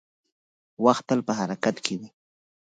[0.85, 2.09] •وخت تل په حرکت کې وي.